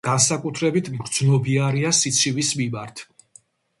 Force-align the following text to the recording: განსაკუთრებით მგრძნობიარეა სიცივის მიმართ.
განსაკუთრებით 0.07 0.87
მგრძნობიარეა 0.93 1.93
სიცივის 1.99 2.51
მიმართ. 2.63 3.05